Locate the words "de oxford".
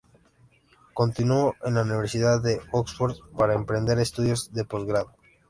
2.41-3.17